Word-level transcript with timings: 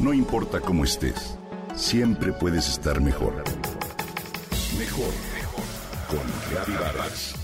No 0.00 0.14
importa 0.14 0.60
cómo 0.60 0.84
estés, 0.84 1.36
siempre 1.74 2.32
puedes 2.32 2.70
estar 2.70 3.02
mejor. 3.02 3.44
Mejor, 4.78 5.12
mejor. 5.34 5.64
Con 6.08 6.20
Reavivadas. 6.50 7.34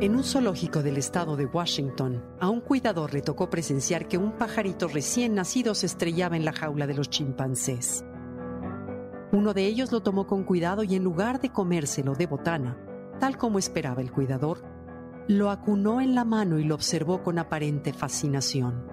En 0.00 0.16
un 0.16 0.24
zoológico 0.24 0.82
del 0.82 0.96
estado 0.96 1.36
de 1.36 1.46
Washington, 1.46 2.24
a 2.40 2.48
un 2.48 2.60
cuidador 2.60 3.14
le 3.14 3.22
tocó 3.22 3.48
presenciar 3.48 4.08
que 4.08 4.18
un 4.18 4.32
pajarito 4.32 4.88
recién 4.88 5.36
nacido 5.36 5.76
se 5.76 5.86
estrellaba 5.86 6.36
en 6.36 6.44
la 6.44 6.52
jaula 6.52 6.88
de 6.88 6.94
los 6.94 7.08
chimpancés. 7.08 8.04
Uno 9.32 9.54
de 9.54 9.66
ellos 9.66 9.92
lo 9.92 10.00
tomó 10.02 10.26
con 10.26 10.44
cuidado 10.44 10.84
y 10.84 10.94
en 10.94 11.04
lugar 11.04 11.40
de 11.40 11.50
comérselo 11.50 12.14
de 12.14 12.26
botana, 12.26 12.78
tal 13.18 13.36
como 13.36 13.58
esperaba 13.58 14.00
el 14.00 14.12
cuidador, 14.12 14.62
lo 15.28 15.50
acunó 15.50 16.00
en 16.00 16.14
la 16.14 16.24
mano 16.24 16.58
y 16.58 16.64
lo 16.64 16.76
observó 16.76 17.22
con 17.22 17.38
aparente 17.38 17.92
fascinación. 17.92 18.86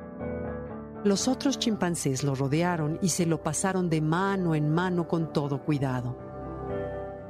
Los 1.04 1.27
otros 1.27 1.60
chimpancés 1.60 2.24
lo 2.24 2.34
rodearon 2.34 2.98
y 3.02 3.10
se 3.10 3.26
lo 3.26 3.44
pasaron 3.44 3.90
de 3.90 4.02
mano 4.02 4.55
en 4.55 4.70
mano 4.70 5.08
con 5.08 5.32
todo 5.32 5.64
cuidado. 5.64 6.18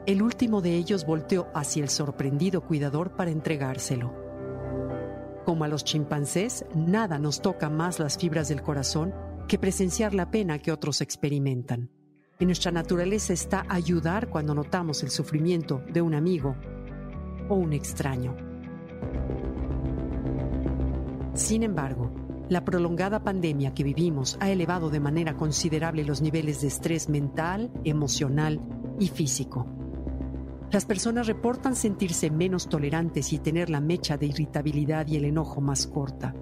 El 0.06 0.22
último 0.22 0.62
de 0.62 0.76
ellos 0.76 1.06
volteó 1.06 1.48
hacia 1.54 1.84
el 1.84 1.90
sorprendido 1.90 2.62
cuidador 2.62 3.16
para 3.16 3.32
entregárselo. 3.32 4.14
Como 5.46 5.64
a 5.64 5.68
los 5.68 5.84
chimpancés, 5.84 6.66
nada 6.76 7.20
nos 7.20 7.42
toca 7.42 7.70
más 7.70 8.00
las 8.00 8.18
fibras 8.18 8.48
del 8.48 8.62
corazón 8.62 9.14
que 9.48 9.58
presenciar 9.58 10.14
la 10.14 10.30
pena 10.32 10.60
que 10.60 10.72
otros 10.72 11.02
experimentan. 11.02 11.90
En 12.44 12.48
nuestra 12.48 12.74
naturaleza 12.74 13.32
está 13.32 13.66
ayudar 13.70 14.28
cuando 14.28 14.54
notamos 14.54 15.02
el 15.02 15.12
sufrimiento 15.12 15.82
de 15.94 16.02
un 16.02 16.14
amigo 16.14 16.58
o 17.48 17.56
un 17.56 17.72
extraño. 17.72 18.36
Sin 21.34 21.64
embargo, 21.64 22.12
la 22.50 22.66
prolongada 22.66 23.24
pandemia 23.24 23.74
que 23.74 23.86
vivimos 23.86 24.36
ha 24.42 24.52
elevado 24.52 24.90
de 24.90 25.00
manera 25.00 25.38
considerable 25.38 26.04
los 26.04 26.22
niveles 26.22 26.60
de 26.60 26.68
estrés 26.68 27.08
mental, 27.08 27.72
emocional 27.86 28.60
y 29.00 29.08
físico. 29.08 29.66
Las 30.70 30.84
personas 30.84 31.28
reportan 31.28 31.78
sentirse 31.78 32.30
menos 32.30 32.68
tolerantes 32.68 33.32
y 33.32 33.40
tener 33.40 33.70
la 33.70 33.80
mecha 33.80 34.18
de 34.18 34.26
irritabilidad 34.26 35.08
y 35.08 35.16
el 35.16 35.24
enojo 35.24 35.62
más 35.62 35.88
corta. 35.88 36.36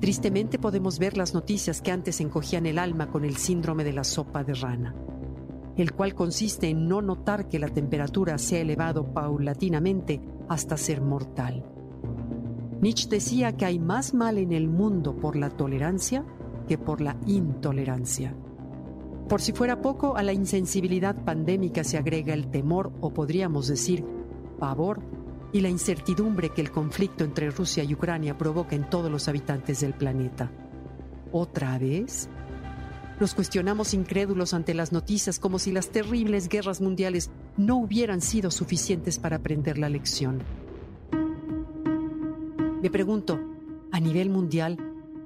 Tristemente 0.00 0.58
podemos 0.58 0.98
ver 0.98 1.18
las 1.18 1.34
noticias 1.34 1.82
que 1.82 1.92
antes 1.92 2.22
encogían 2.22 2.64
el 2.64 2.78
alma 2.78 3.10
con 3.10 3.24
el 3.26 3.36
síndrome 3.36 3.84
de 3.84 3.92
la 3.92 4.02
sopa 4.02 4.42
de 4.42 4.54
rana, 4.54 4.94
el 5.76 5.92
cual 5.92 6.14
consiste 6.14 6.70
en 6.70 6.88
no 6.88 7.02
notar 7.02 7.48
que 7.48 7.58
la 7.58 7.68
temperatura 7.68 8.38
se 8.38 8.56
ha 8.56 8.60
elevado 8.60 9.12
paulatinamente 9.12 10.22
hasta 10.48 10.78
ser 10.78 11.02
mortal. 11.02 11.66
Nietzsche 12.80 13.10
decía 13.10 13.56
que 13.58 13.66
hay 13.66 13.78
más 13.78 14.14
mal 14.14 14.38
en 14.38 14.52
el 14.52 14.68
mundo 14.68 15.16
por 15.16 15.36
la 15.36 15.50
tolerancia 15.50 16.24
que 16.66 16.78
por 16.78 17.02
la 17.02 17.18
intolerancia. 17.26 18.34
Por 19.28 19.42
si 19.42 19.52
fuera 19.52 19.82
poco, 19.82 20.16
a 20.16 20.22
la 20.22 20.32
insensibilidad 20.32 21.24
pandémica 21.24 21.84
se 21.84 21.98
agrega 21.98 22.32
el 22.32 22.50
temor 22.50 22.90
o 23.02 23.12
podríamos 23.12 23.68
decir 23.68 24.02
pavor 24.58 25.02
y 25.52 25.60
la 25.60 25.68
incertidumbre 25.68 26.50
que 26.50 26.60
el 26.60 26.70
conflicto 26.70 27.24
entre 27.24 27.50
Rusia 27.50 27.84
y 27.84 27.94
Ucrania 27.94 28.38
provoca 28.38 28.76
en 28.76 28.88
todos 28.88 29.10
los 29.10 29.28
habitantes 29.28 29.80
del 29.80 29.94
planeta. 29.94 30.50
¿Otra 31.32 31.78
vez? 31.78 32.28
Nos 33.20 33.34
cuestionamos 33.34 33.92
incrédulos 33.92 34.54
ante 34.54 34.72
las 34.72 34.92
noticias 34.92 35.38
como 35.38 35.58
si 35.58 35.72
las 35.72 35.90
terribles 35.90 36.48
guerras 36.48 36.80
mundiales 36.80 37.30
no 37.56 37.76
hubieran 37.76 38.20
sido 38.20 38.50
suficientes 38.50 39.18
para 39.18 39.36
aprender 39.36 39.76
la 39.76 39.90
lección. 39.90 40.42
Me 42.82 42.88
pregunto, 42.88 43.38
a 43.92 44.00
nivel 44.00 44.30
mundial, 44.30 44.78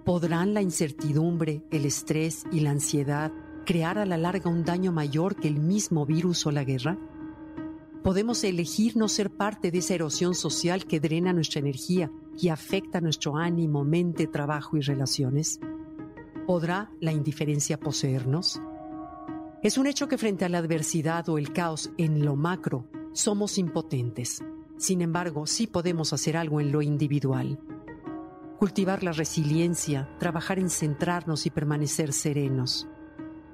¿podrán 0.04 0.54
la 0.54 0.62
incertidumbre, 0.62 1.62
el 1.70 1.84
estrés 1.84 2.44
y 2.50 2.60
la 2.60 2.70
ansiedad 2.70 3.30
crear 3.64 3.98
a 3.98 4.06
la 4.06 4.16
larga 4.16 4.50
un 4.50 4.64
daño 4.64 4.90
mayor 4.90 5.36
que 5.36 5.48
el 5.48 5.60
mismo 5.60 6.04
virus 6.04 6.46
o 6.46 6.50
la 6.50 6.64
guerra? 6.64 6.98
¿Podemos 8.04 8.44
elegir 8.44 8.98
no 8.98 9.08
ser 9.08 9.30
parte 9.30 9.70
de 9.70 9.78
esa 9.78 9.94
erosión 9.94 10.34
social 10.34 10.84
que 10.84 11.00
drena 11.00 11.32
nuestra 11.32 11.60
energía 11.60 12.12
y 12.38 12.50
afecta 12.50 13.00
nuestro 13.00 13.38
ánimo, 13.38 13.82
mente, 13.82 14.26
trabajo 14.26 14.76
y 14.76 14.82
relaciones? 14.82 15.58
¿Podrá 16.46 16.90
la 17.00 17.12
indiferencia 17.12 17.80
poseernos? 17.80 18.60
Es 19.62 19.78
un 19.78 19.86
hecho 19.86 20.06
que 20.06 20.18
frente 20.18 20.44
a 20.44 20.50
la 20.50 20.58
adversidad 20.58 21.26
o 21.30 21.38
el 21.38 21.54
caos 21.54 21.92
en 21.96 22.22
lo 22.26 22.36
macro 22.36 22.86
somos 23.14 23.56
impotentes. 23.56 24.44
Sin 24.76 25.00
embargo, 25.00 25.46
sí 25.46 25.66
podemos 25.66 26.12
hacer 26.12 26.36
algo 26.36 26.60
en 26.60 26.72
lo 26.72 26.82
individual. 26.82 27.58
Cultivar 28.58 29.02
la 29.02 29.12
resiliencia, 29.12 30.10
trabajar 30.18 30.58
en 30.58 30.68
centrarnos 30.68 31.46
y 31.46 31.50
permanecer 31.50 32.12
serenos. 32.12 32.86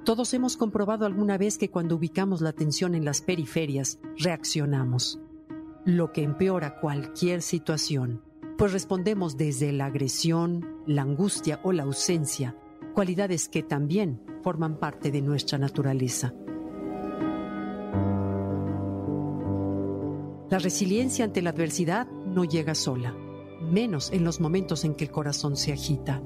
Todos 0.04 0.32
hemos 0.32 0.56
comprobado 0.56 1.04
alguna 1.04 1.36
vez 1.36 1.58
que 1.58 1.70
cuando 1.70 1.96
ubicamos 1.96 2.40
la 2.40 2.50
atención 2.50 2.94
en 2.94 3.04
las 3.04 3.20
periferias, 3.20 3.98
reaccionamos, 4.16 5.20
lo 5.84 6.10
que 6.10 6.22
empeora 6.22 6.80
cualquier 6.80 7.42
situación, 7.42 8.22
pues 8.56 8.72
respondemos 8.72 9.36
desde 9.36 9.72
la 9.72 9.86
agresión, 9.86 10.82
la 10.86 11.02
angustia 11.02 11.60
o 11.64 11.72
la 11.72 11.82
ausencia, 11.82 12.56
cualidades 12.94 13.50
que 13.50 13.62
también 13.62 14.22
forman 14.42 14.78
parte 14.78 15.10
de 15.10 15.20
nuestra 15.20 15.58
naturaleza. 15.58 16.32
La 20.48 20.58
resiliencia 20.58 21.26
ante 21.26 21.42
la 21.42 21.50
adversidad 21.50 22.08
no 22.08 22.44
llega 22.44 22.74
sola, 22.74 23.14
menos 23.60 24.10
en 24.12 24.24
los 24.24 24.40
momentos 24.40 24.84
en 24.84 24.94
que 24.94 25.04
el 25.04 25.10
corazón 25.10 25.56
se 25.56 25.74
agita 25.74 26.22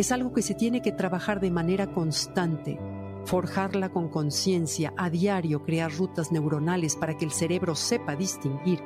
es 0.00 0.12
algo 0.12 0.32
que 0.32 0.42
se 0.42 0.54
tiene 0.54 0.82
que 0.82 0.92
trabajar 0.92 1.40
de 1.40 1.50
manera 1.50 1.92
constante, 1.92 2.78
forjarla 3.26 3.90
con 3.90 4.08
conciencia, 4.08 4.94
a 4.96 5.10
diario 5.10 5.62
crear 5.62 5.92
rutas 5.92 6.32
neuronales 6.32 6.96
para 6.96 7.16
que 7.16 7.24
el 7.24 7.32
cerebro 7.32 7.74
sepa 7.74 8.16
distinguir 8.16 8.82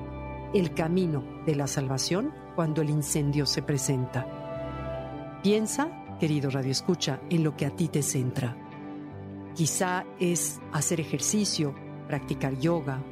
el 0.52 0.74
camino 0.74 1.24
de 1.46 1.54
la 1.54 1.66
salvación 1.66 2.32
cuando 2.54 2.82
el 2.82 2.90
incendio 2.90 3.46
se 3.46 3.62
presenta. 3.62 5.40
Piensa, 5.42 5.88
querido 6.18 6.50
Radio 6.50 6.72
Escucha, 6.72 7.20
en 7.30 7.44
lo 7.44 7.56
que 7.56 7.66
a 7.66 7.70
ti 7.70 7.88
te 7.88 8.02
centra. 8.02 8.56
Quizá 9.54 10.04
es 10.18 10.60
hacer 10.72 11.00
ejercicio, 11.00 11.74
practicar 12.08 12.58
yoga, 12.58 13.02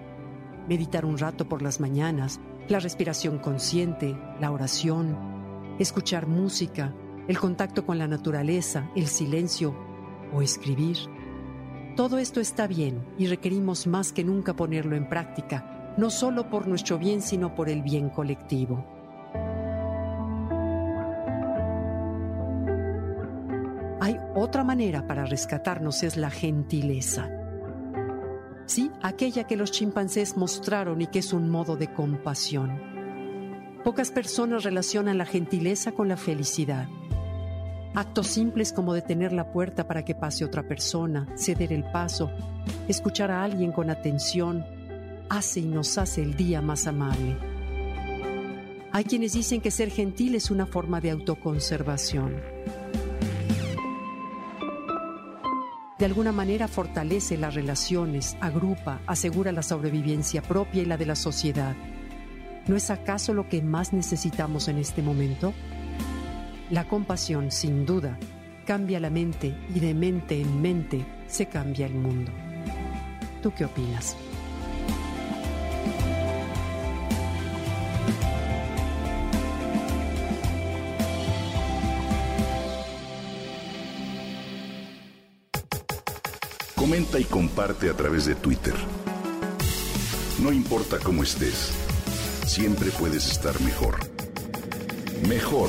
meditar 0.68 1.04
un 1.04 1.18
rato 1.18 1.48
por 1.48 1.62
las 1.62 1.78
mañanas, 1.78 2.40
la 2.68 2.80
respiración 2.80 3.38
consciente, 3.38 4.16
la 4.40 4.50
oración, 4.50 5.16
escuchar 5.78 6.26
música, 6.26 6.94
el 7.28 7.38
contacto 7.38 7.86
con 7.86 7.98
la 7.98 8.08
naturaleza, 8.08 8.90
el 8.96 9.06
silencio 9.06 9.74
o 10.32 10.42
escribir. 10.42 10.96
Todo 11.96 12.18
esto 12.18 12.40
está 12.40 12.66
bien 12.66 13.04
y 13.18 13.26
requerimos 13.26 13.86
más 13.86 14.12
que 14.12 14.24
nunca 14.24 14.54
ponerlo 14.54 14.96
en 14.96 15.08
práctica, 15.08 15.94
no 15.98 16.10
solo 16.10 16.48
por 16.48 16.66
nuestro 16.66 16.98
bien, 16.98 17.20
sino 17.20 17.54
por 17.54 17.68
el 17.68 17.82
bien 17.82 18.08
colectivo. 18.08 18.84
Hay 24.00 24.18
otra 24.34 24.64
manera 24.64 25.06
para 25.06 25.26
rescatarnos, 25.26 26.02
es 26.02 26.16
la 26.16 26.30
gentileza. 26.30 27.30
Sí, 28.66 28.90
aquella 29.02 29.44
que 29.44 29.56
los 29.56 29.70
chimpancés 29.70 30.36
mostraron 30.36 31.02
y 31.02 31.06
que 31.06 31.18
es 31.18 31.32
un 31.32 31.50
modo 31.50 31.76
de 31.76 31.92
compasión. 31.92 32.80
Pocas 33.84 34.10
personas 34.10 34.64
relacionan 34.64 35.18
la 35.18 35.26
gentileza 35.26 35.92
con 35.92 36.08
la 36.08 36.16
felicidad. 36.16 36.88
Actos 37.94 38.28
simples 38.28 38.72
como 38.72 38.94
detener 38.94 39.32
la 39.32 39.52
puerta 39.52 39.86
para 39.86 40.02
que 40.02 40.14
pase 40.14 40.46
otra 40.46 40.62
persona, 40.62 41.26
ceder 41.36 41.74
el 41.74 41.84
paso, 41.84 42.30
escuchar 42.88 43.30
a 43.30 43.44
alguien 43.44 43.70
con 43.70 43.90
atención, 43.90 44.64
hace 45.28 45.60
y 45.60 45.66
nos 45.66 45.98
hace 45.98 46.22
el 46.22 46.34
día 46.34 46.62
más 46.62 46.86
amable. 46.86 47.36
Hay 48.92 49.04
quienes 49.04 49.34
dicen 49.34 49.60
que 49.60 49.70
ser 49.70 49.90
gentil 49.90 50.34
es 50.34 50.50
una 50.50 50.64
forma 50.64 51.02
de 51.02 51.10
autoconservación. 51.10 52.40
De 55.98 56.06
alguna 56.06 56.32
manera 56.32 56.68
fortalece 56.68 57.36
las 57.36 57.54
relaciones, 57.54 58.36
agrupa, 58.40 59.00
asegura 59.06 59.52
la 59.52 59.62
sobrevivencia 59.62 60.42
propia 60.42 60.82
y 60.82 60.86
la 60.86 60.96
de 60.96 61.06
la 61.06 61.14
sociedad. 61.14 61.76
¿No 62.66 62.74
es 62.74 62.90
acaso 62.90 63.34
lo 63.34 63.48
que 63.48 63.62
más 63.62 63.92
necesitamos 63.92 64.68
en 64.68 64.78
este 64.78 65.02
momento? 65.02 65.52
La 66.72 66.88
compasión, 66.88 67.50
sin 67.50 67.84
duda, 67.84 68.18
cambia 68.64 68.98
la 68.98 69.10
mente 69.10 69.54
y 69.74 69.78
de 69.78 69.92
mente 69.92 70.40
en 70.40 70.62
mente 70.62 71.04
se 71.28 71.44
cambia 71.44 71.84
el 71.84 71.92
mundo. 71.92 72.32
¿Tú 73.42 73.52
qué 73.54 73.66
opinas? 73.66 74.16
Comenta 86.74 87.18
y 87.18 87.24
comparte 87.24 87.90
a 87.90 87.92
través 87.92 88.24
de 88.24 88.34
Twitter. 88.34 88.72
No 90.42 90.50
importa 90.50 90.96
cómo 91.04 91.22
estés, 91.22 91.70
siempre 92.46 92.90
puedes 92.92 93.30
estar 93.30 93.60
mejor. 93.60 93.96
Mejor, 95.28 95.68